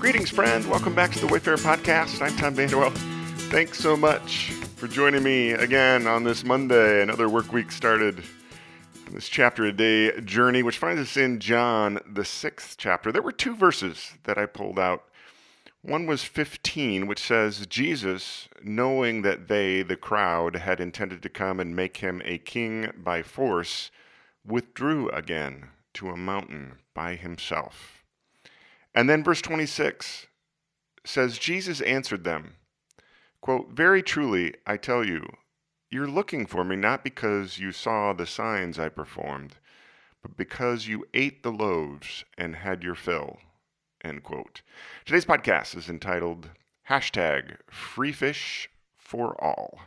Greetings, 0.00 0.30
friend. 0.30 0.64
Welcome 0.70 0.94
back 0.94 1.12
to 1.12 1.20
the 1.20 1.26
Wayfarer 1.26 1.58
Podcast. 1.58 2.22
I'm 2.22 2.34
Tom 2.38 2.54
Vanderwell. 2.54 2.90
Thanks 3.50 3.78
so 3.78 3.98
much 3.98 4.46
for 4.76 4.88
joining 4.88 5.22
me 5.22 5.50
again 5.50 6.06
on 6.06 6.24
this 6.24 6.42
Monday. 6.42 7.02
Another 7.02 7.28
work 7.28 7.52
week 7.52 7.70
started. 7.70 8.24
This 9.10 9.28
chapter 9.28 9.66
a 9.66 9.72
day 9.72 10.18
journey, 10.22 10.62
which 10.62 10.78
finds 10.78 11.02
us 11.02 11.18
in 11.18 11.38
John, 11.38 12.00
the 12.10 12.24
sixth 12.24 12.76
chapter. 12.78 13.12
There 13.12 13.20
were 13.20 13.30
two 13.30 13.54
verses 13.54 14.12
that 14.24 14.38
I 14.38 14.46
pulled 14.46 14.78
out. 14.78 15.04
One 15.82 16.06
was 16.06 16.24
15, 16.24 17.06
which 17.06 17.20
says, 17.20 17.66
Jesus, 17.66 18.48
knowing 18.62 19.20
that 19.20 19.48
they, 19.48 19.82
the 19.82 19.96
crowd, 19.96 20.56
had 20.56 20.80
intended 20.80 21.22
to 21.24 21.28
come 21.28 21.60
and 21.60 21.76
make 21.76 21.98
him 21.98 22.22
a 22.24 22.38
king 22.38 22.90
by 22.96 23.22
force, 23.22 23.90
withdrew 24.46 25.10
again 25.10 25.68
to 25.92 26.08
a 26.08 26.16
mountain 26.16 26.78
by 26.94 27.16
himself. 27.16 27.99
And 28.94 29.08
then 29.08 29.22
verse 29.22 29.40
26 29.40 30.26
says, 31.04 31.38
Jesus 31.38 31.80
answered 31.80 32.24
them, 32.24 32.54
quote, 33.40 33.70
Very 33.70 34.02
truly, 34.02 34.54
I 34.66 34.76
tell 34.76 35.04
you, 35.04 35.28
you're 35.90 36.08
looking 36.08 36.46
for 36.46 36.64
me 36.64 36.76
not 36.76 37.04
because 37.04 37.58
you 37.58 37.72
saw 37.72 38.12
the 38.12 38.26
signs 38.26 38.78
I 38.78 38.88
performed, 38.88 39.56
but 40.22 40.36
because 40.36 40.86
you 40.86 41.06
ate 41.14 41.42
the 41.42 41.52
loaves 41.52 42.24
and 42.36 42.56
had 42.56 42.82
your 42.82 42.94
fill. 42.94 43.38
End 44.02 44.22
quote. 44.22 44.62
Today's 45.04 45.24
podcast 45.24 45.76
is 45.76 45.88
entitled 45.88 46.50
hashtag 46.88 47.56
free 47.70 48.12
fish 48.12 48.68
for 48.96 49.42
all. 49.42 49.80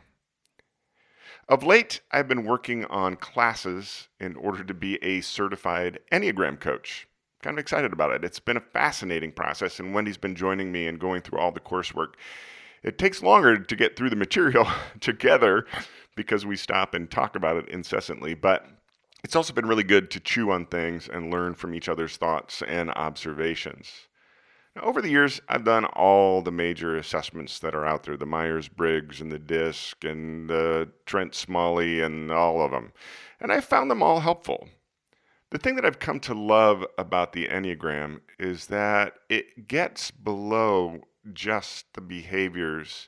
Of 1.49 1.63
late, 1.63 2.01
I've 2.11 2.27
been 2.27 2.45
working 2.45 2.85
on 2.85 3.17
classes 3.17 4.07
in 4.19 4.35
order 4.35 4.63
to 4.63 4.73
be 4.73 5.03
a 5.03 5.21
certified 5.21 5.99
Enneagram 6.11 6.59
coach 6.59 7.07
kind 7.43 7.57
of 7.57 7.61
excited 7.61 7.93
about 7.93 8.11
it. 8.11 8.23
It's 8.23 8.39
been 8.39 8.57
a 8.57 8.61
fascinating 8.61 9.31
process, 9.33 9.79
and 9.79 9.93
Wendy's 9.93 10.17
been 10.17 10.35
joining 10.35 10.71
me 10.71 10.87
and 10.87 10.99
going 10.99 11.21
through 11.21 11.39
all 11.39 11.51
the 11.51 11.59
coursework. 11.59 12.13
It 12.81 12.97
takes 12.97 13.21
longer 13.21 13.59
to 13.59 13.75
get 13.75 13.95
through 13.95 14.09
the 14.09 14.15
material 14.15 14.67
together 14.99 15.65
because 16.15 16.45
we 16.45 16.55
stop 16.55 16.93
and 16.93 17.11
talk 17.11 17.35
about 17.35 17.57
it 17.57 17.69
incessantly, 17.69 18.33
but 18.33 18.65
it's 19.23 19.35
also 19.35 19.53
been 19.53 19.67
really 19.67 19.83
good 19.83 20.09
to 20.11 20.19
chew 20.19 20.51
on 20.51 20.65
things 20.65 21.07
and 21.07 21.31
learn 21.31 21.53
from 21.53 21.75
each 21.75 21.89
other's 21.89 22.17
thoughts 22.17 22.61
and 22.67 22.91
observations. 22.91 24.07
Now, 24.75 24.83
over 24.83 25.01
the 25.01 25.09
years, 25.09 25.39
I've 25.47 25.65
done 25.65 25.85
all 25.85 26.41
the 26.41 26.51
major 26.51 26.97
assessments 26.97 27.59
that 27.59 27.75
are 27.75 27.85
out 27.85 28.03
there 28.03 28.17
the 28.17 28.25
Myers 28.25 28.67
Briggs 28.67 29.21
and 29.21 29.31
the 29.31 29.39
DISC 29.39 30.03
and 30.03 30.49
the 30.49 30.89
Trent 31.05 31.35
Smalley 31.35 32.01
and 32.01 32.31
all 32.31 32.61
of 32.61 32.71
them. 32.71 32.91
And 33.39 33.51
I 33.51 33.61
found 33.61 33.91
them 33.91 34.01
all 34.01 34.21
helpful. 34.21 34.69
The 35.53 35.59
thing 35.59 35.75
that 35.75 35.85
I've 35.85 35.99
come 35.99 36.19
to 36.21 36.33
love 36.33 36.83
about 36.97 37.33
the 37.33 37.47
Enneagram 37.47 38.21
is 38.39 38.65
that 38.67 39.19
it 39.29 39.67
gets 39.67 40.09
below 40.09 41.01
just 41.31 41.93
the 41.93 42.01
behaviors 42.01 43.07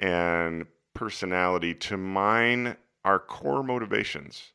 and 0.00 0.68
personality 0.94 1.74
to 1.74 1.98
mine 1.98 2.78
our 3.04 3.18
core 3.18 3.62
motivations. 3.62 4.52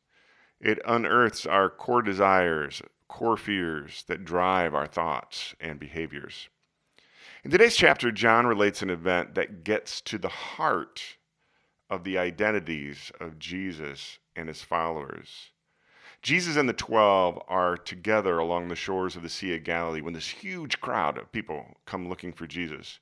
It 0.60 0.80
unearths 0.84 1.46
our 1.46 1.70
core 1.70 2.02
desires, 2.02 2.82
core 3.06 3.36
fears 3.36 4.02
that 4.08 4.24
drive 4.24 4.74
our 4.74 4.88
thoughts 4.88 5.54
and 5.60 5.78
behaviors. 5.78 6.48
In 7.44 7.52
today's 7.52 7.76
chapter, 7.76 8.10
John 8.10 8.48
relates 8.48 8.82
an 8.82 8.90
event 8.90 9.36
that 9.36 9.62
gets 9.62 10.00
to 10.00 10.18
the 10.18 10.28
heart 10.28 11.18
of 11.88 12.02
the 12.02 12.18
identities 12.18 13.12
of 13.20 13.38
Jesus 13.38 14.18
and 14.34 14.48
his 14.48 14.62
followers. 14.62 15.52
Jesus 16.22 16.56
and 16.56 16.68
the 16.68 16.72
12 16.72 17.42
are 17.48 17.76
together 17.76 18.38
along 18.38 18.68
the 18.68 18.76
shores 18.76 19.16
of 19.16 19.22
the 19.22 19.28
Sea 19.28 19.56
of 19.56 19.64
Galilee 19.64 20.00
when 20.00 20.14
this 20.14 20.28
huge 20.28 20.80
crowd 20.80 21.18
of 21.18 21.32
people 21.32 21.66
come 21.84 22.08
looking 22.08 22.32
for 22.32 22.46
Jesus. 22.46 23.00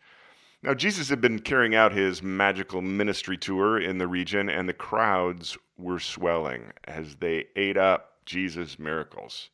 Now, 0.62 0.72
Jesus 0.72 1.10
had 1.10 1.20
been 1.20 1.38
carrying 1.38 1.74
out 1.74 1.92
his 1.92 2.22
magical 2.22 2.80
ministry 2.80 3.36
tour 3.36 3.78
in 3.78 3.98
the 3.98 4.08
region, 4.08 4.48
and 4.48 4.68
the 4.68 4.74
crowds 4.74 5.58
were 5.76 5.98
swelling 5.98 6.72
as 6.84 7.16
they 7.16 7.46
ate 7.56 7.76
up 7.76 8.24
Jesus' 8.24 8.78
miracles. 8.78 9.50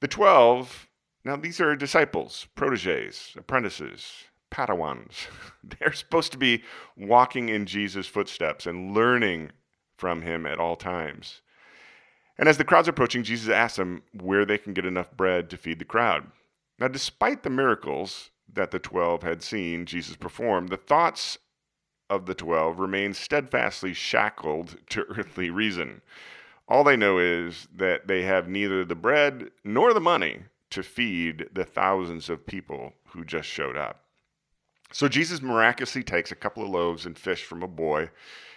The 0.00 0.08
12, 0.08 0.88
now 1.24 1.36
these 1.36 1.60
are 1.60 1.74
disciples, 1.74 2.46
proteges, 2.54 3.34
apprentices, 3.36 4.12
Padawans. 4.50 5.26
They're 5.64 5.92
supposed 5.92 6.32
to 6.32 6.38
be 6.38 6.62
walking 6.96 7.48
in 7.48 7.66
Jesus' 7.66 8.06
footsteps 8.06 8.66
and 8.66 8.94
learning 8.94 9.50
from 9.96 10.22
him 10.22 10.46
at 10.46 10.58
all 10.58 10.76
times. 10.76 11.40
And 12.40 12.48
as 12.48 12.56
the 12.56 12.64
crowd's 12.64 12.88
are 12.88 12.92
approaching, 12.92 13.22
Jesus 13.22 13.50
asks 13.50 13.76
them 13.76 14.02
where 14.18 14.46
they 14.46 14.56
can 14.56 14.72
get 14.72 14.86
enough 14.86 15.14
bread 15.14 15.50
to 15.50 15.58
feed 15.58 15.78
the 15.78 15.84
crowd. 15.84 16.26
Now, 16.78 16.88
despite 16.88 17.42
the 17.42 17.50
miracles 17.50 18.30
that 18.50 18.70
the 18.70 18.78
12 18.78 19.22
had 19.22 19.42
seen 19.42 19.84
Jesus 19.84 20.16
perform, 20.16 20.68
the 20.68 20.78
thoughts 20.78 21.36
of 22.08 22.24
the 22.24 22.34
12 22.34 22.78
remain 22.78 23.12
steadfastly 23.12 23.92
shackled 23.92 24.78
to 24.88 25.04
earthly 25.18 25.50
reason. 25.50 26.00
All 26.66 26.82
they 26.82 26.96
know 26.96 27.18
is 27.18 27.68
that 27.76 28.08
they 28.08 28.22
have 28.22 28.48
neither 28.48 28.86
the 28.86 28.94
bread 28.94 29.50
nor 29.62 29.92
the 29.92 30.00
money 30.00 30.44
to 30.70 30.82
feed 30.82 31.46
the 31.52 31.66
thousands 31.66 32.30
of 32.30 32.46
people 32.46 32.94
who 33.08 33.22
just 33.22 33.50
showed 33.50 33.76
up. 33.76 34.04
So 34.92 35.08
Jesus 35.08 35.42
miraculously 35.42 36.02
takes 36.02 36.32
a 36.32 36.36
couple 36.36 36.62
of 36.62 36.70
loaves 36.70 37.04
and 37.04 37.18
fish 37.18 37.44
from 37.44 37.62
a 37.62 37.68
boy 37.68 38.08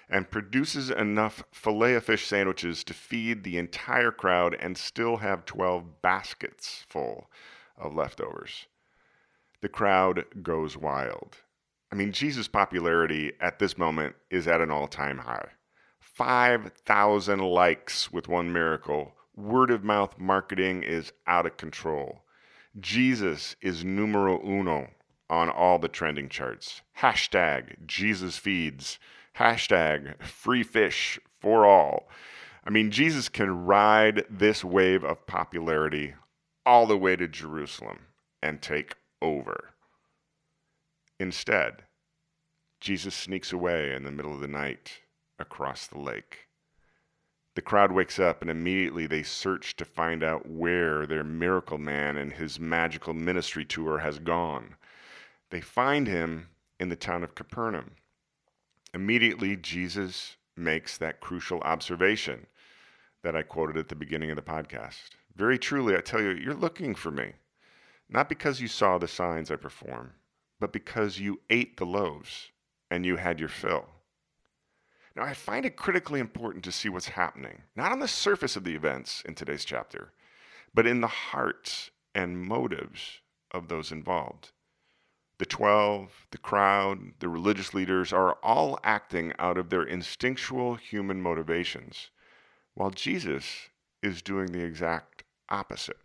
and 0.10 0.30
produces 0.30 0.90
enough 0.90 1.44
filet 1.52 1.96
of 1.96 2.04
fish 2.04 2.28
sandwiches 2.28 2.84
to 2.84 2.94
feed 2.94 3.44
the 3.44 3.58
entire 3.58 4.12
crowd 4.12 4.56
and 4.60 4.78
still 4.78 5.18
have 5.18 5.46
12 5.46 6.02
baskets 6.02 6.86
full 6.88 7.30
of 7.78 7.96
leftovers. 7.96 8.68
The 9.62 9.70
crowd 9.70 10.26
goes 10.42 10.76
wild. 10.78 11.38
I 11.92 11.96
mean, 11.96 12.12
Jesus' 12.12 12.48
popularity 12.48 13.34
at 13.40 13.60
this 13.60 13.78
moment 13.78 14.16
is 14.30 14.48
at 14.48 14.62
an 14.62 14.72
all 14.72 14.88
time 14.88 15.20
high. 15.20 15.50
5,000 16.00 17.40
likes 17.40 18.12
with 18.12 18.28
one 18.28 18.52
miracle. 18.52 19.14
Word 19.36 19.72
of 19.72 19.84
mouth 19.84 20.20
marketing 20.20 20.84
is 20.84 21.14
out 21.26 21.46
of 21.46 21.58
control. 21.58 22.24
Jesus 22.80 23.56
is 23.62 23.86
numero 23.86 24.40
uno 24.46 24.90
on 25.30 25.50
all 25.50 25.80
the 25.80 25.88
trending 25.88 26.30
charts. 26.30 26.82
Hashtag 27.00 27.86
Jesus 27.86 28.38
feeds 28.38 29.00
hashtag 29.38 30.22
free 30.24 30.64
fish 30.64 31.20
for 31.40 31.66
all. 31.66 32.08
I 32.66 32.70
mean, 32.70 32.92
Jesus 32.92 33.30
can 33.30 33.66
ride 33.66 34.26
this 34.30 34.64
wave 34.64 35.04
of 35.04 35.28
popularity 35.28 36.14
all 36.66 36.88
the 36.88 36.98
way 36.98 37.16
to 37.16 37.28
Jerusalem 37.28 38.08
and 38.42 38.62
take 38.62 38.96
over. 39.22 39.74
Instead, 41.20 41.84
Jesus 42.80 43.16
sneaks 43.16 43.52
away 43.52 43.94
in 43.94 44.04
the 44.04 44.12
middle 44.12 44.34
of 44.34 44.40
the 44.42 44.48
night 44.48 45.02
across 45.40 45.88
the 45.88 46.00
lake. 46.00 46.48
The 47.56 47.62
crowd 47.62 47.92
wakes 47.92 48.18
up 48.18 48.42
and 48.42 48.50
immediately 48.50 49.06
they 49.08 49.24
search 49.24 49.76
to 49.76 49.86
find 49.86 50.24
out 50.24 50.50
where 50.50 51.06
their 51.06 51.24
miracle 51.24 51.78
man 51.78 52.18
and 52.18 52.34
his 52.34 52.60
magical 52.60 53.14
ministry 53.14 53.64
tour 53.64 54.00
has 54.00 54.20
gone. 54.20 54.76
They 55.50 55.62
find 55.62 56.08
him 56.08 56.50
in 56.80 56.90
the 56.90 56.96
town 56.96 57.24
of 57.24 57.36
Capernaum. 57.36 57.92
Immediately, 58.94 59.56
Jesus 59.58 60.38
makes 60.56 60.98
that 60.98 61.20
crucial 61.20 61.60
observation 61.62 62.46
that 63.24 63.36
I 63.36 63.42
quoted 63.42 63.78
at 63.78 63.90
the 63.90 63.96
beginning 63.96 64.30
of 64.30 64.36
the 64.36 64.42
podcast. 64.42 65.10
Very 65.36 65.58
truly, 65.58 65.96
I 65.96 66.02
tell 66.02 66.22
you, 66.22 66.30
you're 66.30 66.54
looking 66.54 66.94
for 66.94 67.10
me, 67.10 67.34
not 68.10 68.30
because 68.30 68.62
you 68.62 68.68
saw 68.68 68.98
the 68.98 69.08
signs 69.08 69.50
I 69.50 69.56
perform, 69.56 70.14
but 70.60 70.72
because 70.72 71.20
you 71.20 71.40
ate 71.50 71.78
the 71.78 71.86
loaves 71.86 72.52
and 72.92 73.06
you 73.06 73.16
had 73.16 73.40
your 73.40 73.50
fill. 73.50 73.86
Now, 75.16 75.24
I 75.24 75.34
find 75.34 75.66
it 75.66 75.76
critically 75.76 76.20
important 76.20 76.64
to 76.66 76.72
see 76.72 76.90
what's 76.90 77.08
happening, 77.08 77.64
not 77.76 77.92
on 77.92 78.00
the 78.00 78.08
surface 78.08 78.56
of 78.56 78.64
the 78.64 78.76
events 78.76 79.24
in 79.26 79.36
today's 79.36 79.66
chapter, 79.66 80.12
but 80.74 80.88
in 80.88 81.02
the 81.02 81.08
hearts 81.08 81.92
and 82.16 82.40
motives 82.40 83.20
of 83.52 83.68
those 83.68 83.92
involved. 83.92 84.52
The 85.40 85.46
12, 85.46 86.28
the 86.32 86.38
crowd, 86.38 87.14
the 87.20 87.28
religious 87.28 87.74
leaders 87.74 88.14
are 88.14 88.34
all 88.44 88.80
acting 88.84 89.34
out 89.40 89.58
of 89.58 89.70
their 89.70 89.84
instinctual 89.84 90.76
human 90.76 91.22
motivations, 91.22 92.12
while 92.76 92.92
Jesus 92.92 93.70
is 94.02 94.22
doing 94.22 94.52
the 94.52 94.64
exact 94.64 95.24
opposite. 95.50 95.98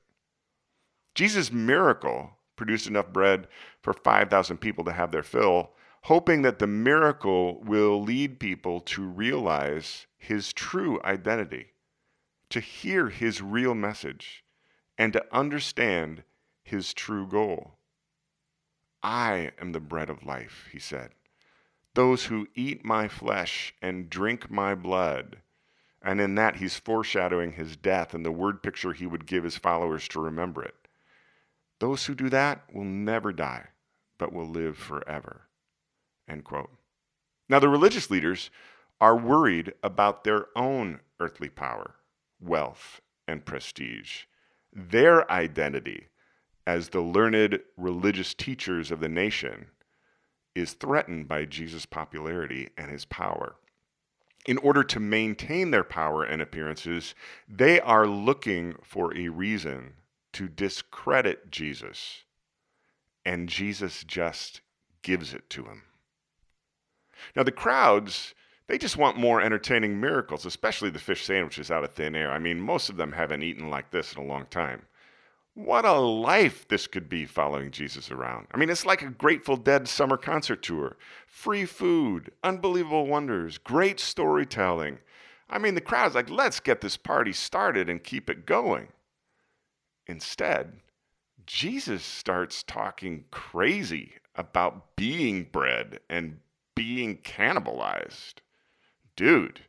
Jesus' 1.15 1.53
miracle 1.53 2.39
produced 2.57 2.87
enough 2.87 3.13
bread 3.13 3.49
for 3.83 3.93
5,000 3.93 4.59
people 4.59 4.85
to 4.85 4.93
have 4.93 5.13
their 5.13 5.23
fill, 5.23 5.71
hoping 6.03 6.43
that 6.43 6.59
the 6.59 6.67
miracle 6.67 7.61
will 7.63 8.03
lead 8.03 8.41
people 8.41 8.81
to 8.81 9.03
realize 9.03 10.07
his 10.17 10.53
true 10.53 11.01
identity, 11.05 11.73
to 12.51 12.61
hear 12.61 13.09
his 13.09 13.43
real 13.43 13.75
message, 13.75 14.45
and 14.97 15.13
to 15.13 15.25
understand 15.33 16.23
his 16.63 16.93
true 16.95 17.27
goal. 17.27 17.78
I 19.03 19.53
am 19.61 19.73
the 19.73 19.81
bread 19.81 20.11
of 20.11 20.25
life, 20.25 20.69
he 20.73 20.79
said. 20.79 21.11
Those 21.95 22.27
who 22.27 22.49
eat 22.55 22.85
my 22.85 23.09
flesh 23.09 23.75
and 23.81 24.11
drink 24.11 24.51
my 24.51 24.75
blood. 24.75 25.39
And 26.03 26.21
in 26.21 26.35
that, 26.37 26.57
he's 26.57 26.79
foreshadowing 26.79 27.53
his 27.53 27.77
death 27.77 28.15
and 28.15 28.25
the 28.25 28.33
word 28.33 28.63
picture 28.63 28.93
he 28.93 29.07
would 29.07 29.27
give 29.27 29.45
his 29.45 29.57
followers 29.57 30.07
to 30.09 30.21
remember 30.21 30.63
it. 30.63 30.75
Those 31.81 32.07
who 32.07 32.15
do 32.15 32.29
that 32.31 32.63
will 32.73 32.85
never 32.85 33.33
die, 33.33 33.69
but 34.19 34.33
will 34.33 34.49
live 34.49 34.77
forever. 34.77 35.49
End 36.29 36.45
quote. 36.45 36.71
Now, 37.49 37.59
the 37.59 37.69
religious 37.69 38.11
leaders 38.11 38.51
are 39.01 39.17
worried 39.17 39.73
about 39.83 40.25
their 40.25 40.47
own 40.57 41.01
earthly 41.21 41.49
power, 41.49 41.95
wealth, 42.41 43.01
and 43.27 43.45
prestige, 43.45 44.25
their 44.73 45.31
identity 45.31 46.09
as 46.69 46.91
the 46.91 47.01
learned 47.01 47.59
religious 47.79 48.35
teachers 48.35 48.91
of 48.91 49.01
the 49.01 49.09
nation 49.09 49.69
is 50.55 50.75
threatened 50.75 51.27
by 51.27 51.47
Jesus' 51.47 51.87
popularity 51.87 52.69
and 52.77 52.91
his 52.91 53.07
power. 53.07 53.57
In 54.45 54.59
order 54.59 54.85
to 54.85 55.01
maintain 55.01 55.71
their 55.71 55.83
power 55.83 56.25
and 56.25 56.43
appearances, 56.43 57.15
they 57.49 57.81
are 57.81 58.07
looking 58.07 58.75
for 58.83 59.17
a 59.17 59.31
reason 59.31 59.95
to 60.35 60.47
discredit 60.47 61.51
Jesus, 61.51 62.25
and 63.25 63.49
Jesus 63.49 64.05
just 64.05 64.61
gives 65.01 65.33
it 65.33 65.49
to 65.49 65.65
him. 65.65 65.85
Now, 67.35 67.45
the 67.45 67.51
crowds, 67.51 68.35
they 68.67 68.77
just 68.77 68.99
want 68.99 69.17
more 69.17 69.41
entertaining 69.41 69.99
miracles, 69.99 70.45
especially 70.45 70.91
the 70.91 70.99
fish 70.99 71.25
sandwiches 71.25 71.71
out 71.71 71.83
of 71.83 71.93
thin 71.93 72.15
air. 72.15 72.31
I 72.31 72.39
mean, 72.39 72.61
most 72.61 72.91
of 72.91 72.99
them 72.99 73.13
haven't 73.13 73.43
eaten 73.43 73.71
like 73.71 73.91
this 73.91 74.13
in 74.13 74.21
a 74.21 74.27
long 74.27 74.45
time. 74.51 74.83
What 75.59 75.85
a 75.85 75.99
life 75.99 76.69
this 76.69 76.87
could 76.87 77.09
be 77.09 77.27
following 77.27 77.73
Jesus 77.73 78.13
around. 78.13 78.47
I 78.53 78.57
mean, 78.57 78.71
it's 78.71 78.87
like 78.87 79.03
a 79.03 79.11
Grateful 79.11 79.57
Dead 79.57 79.89
summer 79.89 80.17
concert 80.17 80.63
tour. 80.63 80.97
Free 81.27 81.65
food, 81.65 82.31
unbelievable 82.45 83.09
wonders, 83.09 83.59
great 83.59 83.99
storytelling. 83.99 85.01
I 85.51 85.59
mean, 85.59 85.75
the 85.75 85.81
crowd's 85.81 86.15
like, 86.15 86.31
let's 86.31 86.61
get 86.61 86.81
this 86.81 86.97
party 86.97 87.33
started 87.33 87.91
and 87.91 88.05
keep 88.05 88.31
it 88.31 88.47
going. 88.47 88.87
Instead, 90.07 90.75
Jesus 91.45 92.05
starts 92.05 92.63
talking 92.63 93.25
crazy 93.33 94.13
about 94.37 94.95
being 94.95 95.49
bread 95.51 95.99
and 96.09 96.39
being 96.77 97.17
cannibalized. 97.17 98.35
Dude, 99.17 99.63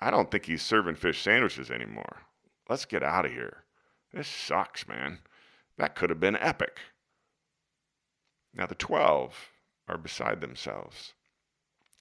I 0.00 0.10
don't 0.10 0.30
think 0.30 0.46
he's 0.46 0.62
serving 0.62 0.94
fish 0.94 1.20
sandwiches 1.20 1.70
anymore. 1.70 2.22
Let's 2.66 2.86
get 2.86 3.02
out 3.02 3.26
of 3.26 3.32
here. 3.32 3.58
This 4.12 4.28
sucks, 4.28 4.86
man. 4.86 5.18
That 5.78 5.94
could 5.94 6.10
have 6.10 6.20
been 6.20 6.36
epic. 6.36 6.78
Now 8.54 8.66
the 8.66 8.74
12 8.74 9.50
are 9.88 9.98
beside 9.98 10.40
themselves. 10.40 11.14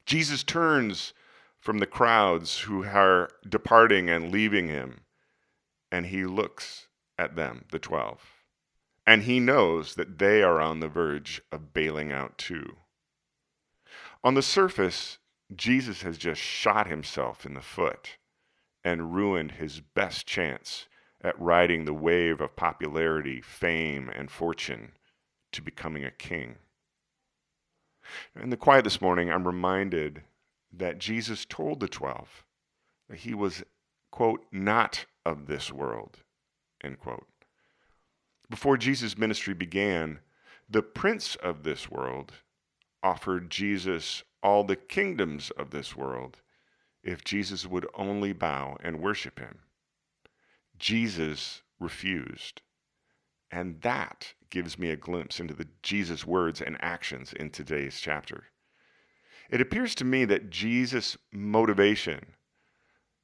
Jesus 0.05 0.43
turns 0.43 1.13
from 1.59 1.77
the 1.77 1.85
crowds 1.85 2.59
who 2.59 2.83
are 2.85 3.29
departing 3.47 4.09
and 4.09 4.31
leaving 4.31 4.67
him, 4.67 5.01
and 5.91 6.07
he 6.07 6.25
looks 6.25 6.87
at 7.17 7.35
them, 7.35 7.65
the 7.71 7.79
12. 7.79 8.19
And 9.05 9.23
he 9.23 9.39
knows 9.39 9.95
that 9.95 10.19
they 10.19 10.43
are 10.43 10.59
on 10.59 10.79
the 10.79 10.87
verge 10.87 11.41
of 11.51 11.73
bailing 11.73 12.11
out 12.11 12.37
too. 12.37 12.77
On 14.23 14.33
the 14.33 14.41
surface, 14.41 15.17
Jesus 15.55 16.01
has 16.01 16.17
just 16.17 16.41
shot 16.41 16.87
himself 16.87 17.45
in 17.45 17.53
the 17.53 17.61
foot 17.61 18.17
and 18.83 19.13
ruined 19.13 19.53
his 19.53 19.79
best 19.79 20.25
chance 20.25 20.87
at 21.23 21.39
riding 21.39 21.85
the 21.85 21.93
wave 21.93 22.41
of 22.41 22.55
popularity, 22.55 23.41
fame, 23.41 24.09
and 24.13 24.31
fortune 24.31 24.93
to 25.51 25.61
becoming 25.61 26.03
a 26.03 26.11
king. 26.11 26.55
In 28.41 28.49
the 28.49 28.57
quiet 28.57 28.83
this 28.83 29.01
morning, 29.01 29.29
I'm 29.29 29.45
reminded 29.45 30.23
that 30.73 30.97
Jesus 30.97 31.45
told 31.45 31.79
the 31.79 31.87
twelve 31.87 32.43
that 33.09 33.19
he 33.19 33.33
was, 33.33 33.63
quote, 34.11 34.45
not 34.51 35.05
of 35.25 35.47
this 35.47 35.71
world, 35.71 36.19
end 36.83 36.99
quote. 36.99 37.27
Before 38.49 38.77
Jesus' 38.77 39.17
ministry 39.17 39.53
began, 39.53 40.19
the 40.69 40.81
prince 40.81 41.35
of 41.35 41.63
this 41.63 41.89
world 41.89 42.33
offered 43.03 43.49
Jesus 43.49 44.23
all 44.41 44.63
the 44.63 44.75
kingdoms 44.75 45.51
of 45.51 45.69
this 45.69 45.95
world 45.95 46.37
if 47.03 47.23
Jesus 47.23 47.65
would 47.65 47.87
only 47.93 48.33
bow 48.33 48.77
and 48.81 48.99
worship 48.99 49.39
him. 49.39 49.59
Jesus 50.81 51.61
refused. 51.79 52.63
And 53.51 53.79
that 53.81 54.33
gives 54.49 54.79
me 54.79 54.89
a 54.89 54.95
glimpse 54.95 55.39
into 55.39 55.53
the 55.53 55.67
Jesus 55.83 56.25
words 56.25 56.59
and 56.59 56.75
actions 56.81 57.33
in 57.33 57.51
today's 57.51 57.99
chapter. 57.99 58.45
It 59.51 59.61
appears 59.61 59.93
to 59.95 60.05
me 60.05 60.25
that 60.25 60.49
Jesus' 60.49 61.17
motivation, 61.31 62.33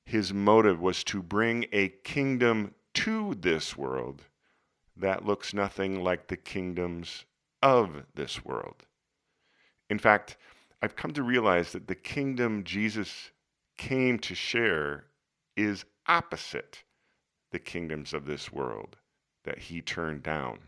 his 0.06 0.34
motive 0.34 0.80
was 0.80 1.04
to 1.06 1.24
bring 1.24 1.66
a 1.72 1.90
kingdom 1.90 2.76
to 2.94 3.34
this 3.34 3.76
world 3.76 4.22
that 4.96 5.26
looks 5.26 5.52
nothing 5.52 6.04
like 6.04 6.28
the 6.28 6.38
kingdoms 6.38 7.26
of 7.64 8.04
this 8.14 8.46
world. 8.46 8.86
In 9.90 9.98
fact, 9.98 10.38
I've 10.84 10.96
come 10.96 11.14
to 11.14 11.24
realize 11.24 11.72
that 11.72 11.88
the 11.88 11.96
kingdom 11.96 12.64
Jesus 12.64 13.32
came 13.78 14.20
to 14.20 14.36
share 14.36 15.06
is 15.56 15.86
opposite 16.08 16.84
the 17.58 17.64
kingdoms 17.64 18.14
of 18.14 18.28
this 18.28 18.54
world 18.54 18.98
that 19.44 19.58
he 19.58 19.82
turned 19.82 20.22
down. 20.22 20.60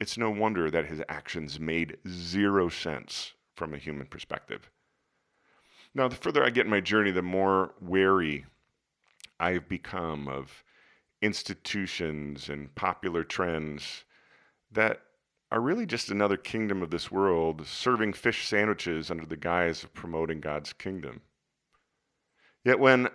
It's 0.00 0.16
no 0.16 0.30
wonder 0.30 0.70
that 0.70 0.86
his 0.86 1.02
actions 1.06 1.60
made 1.60 1.98
zero 2.08 2.70
sense 2.70 3.34
from 3.54 3.74
a 3.74 3.78
human 3.78 4.06
perspective. 4.06 4.70
Now, 5.94 6.08
the 6.08 6.16
further 6.16 6.42
I 6.42 6.48
get 6.48 6.64
in 6.64 6.70
my 6.70 6.80
journey, 6.80 7.10
the 7.10 7.20
more 7.20 7.74
wary 7.78 8.46
I've 9.38 9.68
become 9.68 10.28
of 10.28 10.64
institutions 11.20 12.48
and 12.48 12.74
popular 12.74 13.22
trends 13.22 14.04
that 14.72 15.02
are 15.52 15.60
really 15.60 15.84
just 15.84 16.10
another 16.10 16.38
kingdom 16.38 16.82
of 16.82 16.90
this 16.90 17.10
world 17.10 17.66
serving 17.66 18.14
fish 18.14 18.48
sandwiches 18.48 19.10
under 19.10 19.26
the 19.26 19.36
guise 19.36 19.84
of 19.84 19.92
promoting 19.92 20.40
God's 20.40 20.72
kingdom. 20.72 21.20
Yet 22.64 22.78
when 22.78 23.10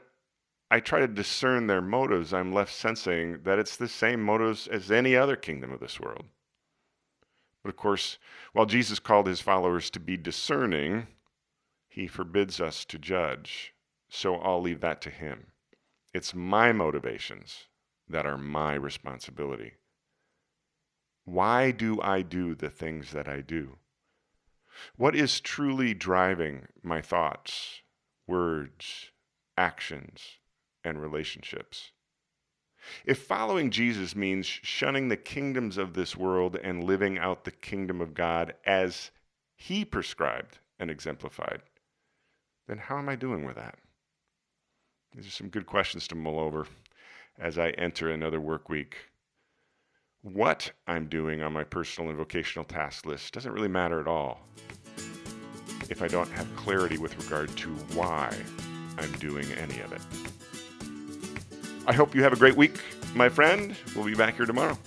I 0.71 0.79
try 0.79 0.99
to 0.99 1.07
discern 1.07 1.65
their 1.65 1.81
motives, 1.81 2.33
I'm 2.33 2.53
left 2.53 2.73
sensing 2.73 3.41
that 3.43 3.57
it's 3.57 3.75
the 3.75 3.87
same 3.87 4.21
motives 4.21 4.67
as 4.67 4.91
any 4.91 5.15
other 5.15 5.35
kingdom 5.35 5.71
of 5.71 5.79
this 5.79 5.99
world. 5.99 6.25
But 7.63 7.69
of 7.69 7.75
course, 7.75 8.19
while 8.53 8.67
Jesus 8.67 8.99
called 8.99 9.25
his 9.25 9.41
followers 9.41 9.89
to 9.91 9.99
be 9.99 10.15
discerning, 10.15 11.07
he 11.87 12.07
forbids 12.07 12.61
us 12.61 12.85
to 12.85 12.99
judge. 12.99 13.73
So 14.09 14.35
I'll 14.35 14.61
leave 14.61 14.81
that 14.81 15.01
to 15.01 15.09
him. 15.09 15.47
It's 16.13 16.35
my 16.35 16.71
motivations 16.71 17.65
that 18.07 18.25
are 18.25 18.37
my 18.37 18.75
responsibility. 18.75 19.73
Why 21.25 21.71
do 21.71 21.99
I 22.01 22.21
do 22.21 22.55
the 22.55 22.69
things 22.69 23.11
that 23.11 23.27
I 23.27 23.41
do? 23.41 23.77
What 24.95 25.15
is 25.15 25.39
truly 25.39 25.93
driving 25.93 26.67
my 26.81 27.01
thoughts, 27.01 27.81
words, 28.25 29.11
actions, 29.57 30.39
and 30.83 31.01
relationships. 31.01 31.91
If 33.05 33.19
following 33.19 33.71
Jesus 33.71 34.15
means 34.15 34.45
shunning 34.45 35.09
the 35.09 35.17
kingdoms 35.17 35.77
of 35.77 35.93
this 35.93 36.15
world 36.15 36.55
and 36.55 36.83
living 36.83 37.17
out 37.17 37.43
the 37.43 37.51
kingdom 37.51 38.01
of 38.01 38.13
God 38.13 38.55
as 38.65 39.11
he 39.55 39.83
prescribed 39.83 40.59
and 40.79 40.89
exemplified, 40.89 41.61
then 42.67 42.77
how 42.77 42.97
am 42.97 43.09
I 43.09 43.15
doing 43.15 43.45
with 43.45 43.57
that? 43.57 43.77
These 45.13 45.27
are 45.27 45.31
some 45.31 45.49
good 45.49 45.65
questions 45.65 46.07
to 46.07 46.15
mull 46.15 46.39
over 46.39 46.67
as 47.37 47.57
I 47.57 47.69
enter 47.71 48.09
another 48.09 48.39
work 48.39 48.69
week. 48.69 48.95
What 50.21 50.71
I'm 50.87 51.07
doing 51.07 51.41
on 51.41 51.53
my 51.53 51.63
personal 51.63 52.09
and 52.09 52.17
vocational 52.17 52.65
task 52.65 53.05
list 53.05 53.33
doesn't 53.33 53.53
really 53.53 53.67
matter 53.67 53.99
at 53.99 54.07
all 54.07 54.41
if 55.89 56.01
I 56.03 56.07
don't 56.07 56.29
have 56.31 56.47
clarity 56.55 56.97
with 56.97 57.17
regard 57.23 57.55
to 57.57 57.69
why 57.95 58.35
I'm 58.97 59.11
doing 59.13 59.45
any 59.53 59.79
of 59.79 59.91
it. 59.91 60.01
I 61.89 61.93
hope 61.93 62.13
you 62.13 62.21
have 62.21 62.33
a 62.33 62.35
great 62.35 62.55
week, 62.55 62.79
my 63.15 63.29
friend. 63.29 63.75
We'll 63.95 64.05
be 64.05 64.13
back 64.13 64.35
here 64.35 64.45
tomorrow. 64.45 64.77